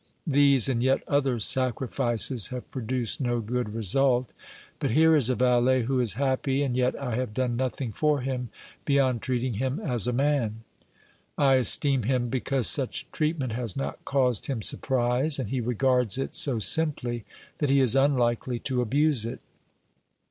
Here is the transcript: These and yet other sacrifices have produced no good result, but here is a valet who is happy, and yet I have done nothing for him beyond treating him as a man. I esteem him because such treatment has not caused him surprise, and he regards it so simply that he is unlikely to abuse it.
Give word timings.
These 0.25 0.67
and 0.67 0.81
yet 0.81 1.03
other 1.07 1.39
sacrifices 1.39 2.47
have 2.47 2.71
produced 2.71 3.21
no 3.21 3.39
good 3.39 3.75
result, 3.75 4.33
but 4.79 4.89
here 4.89 5.15
is 5.15 5.29
a 5.29 5.35
valet 5.35 5.83
who 5.83 5.99
is 5.99 6.13
happy, 6.15 6.63
and 6.63 6.75
yet 6.75 6.99
I 6.99 7.13
have 7.17 7.35
done 7.35 7.55
nothing 7.55 7.91
for 7.91 8.21
him 8.21 8.49
beyond 8.83 9.21
treating 9.21 9.53
him 9.53 9.79
as 9.79 10.07
a 10.07 10.11
man. 10.11 10.63
I 11.37 11.57
esteem 11.57 12.01
him 12.01 12.29
because 12.29 12.65
such 12.65 13.05
treatment 13.11 13.51
has 13.51 13.77
not 13.77 14.03
caused 14.03 14.47
him 14.47 14.63
surprise, 14.63 15.37
and 15.37 15.51
he 15.51 15.61
regards 15.61 16.17
it 16.17 16.33
so 16.33 16.57
simply 16.57 17.23
that 17.59 17.69
he 17.69 17.79
is 17.79 17.95
unlikely 17.95 18.57
to 18.57 18.81
abuse 18.81 19.23
it. 19.23 19.39